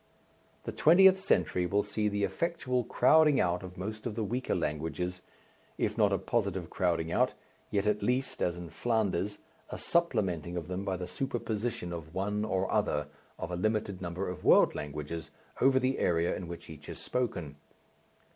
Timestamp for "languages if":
4.55-5.95